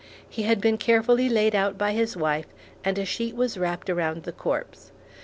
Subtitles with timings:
[0.27, 2.47] He had been carefully laid out by his wife,
[2.83, 4.91] and a sheet was wrapped around the corpse.